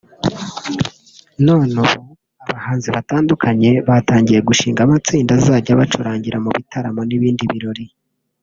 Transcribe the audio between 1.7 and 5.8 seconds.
ubu abahanzi batandukanye batangiye gushinga amatsinda azajya